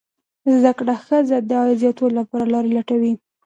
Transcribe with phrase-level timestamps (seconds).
[0.53, 3.13] زده کړه ښځه د عاید زیاتوالي لپاره لارې لټوي.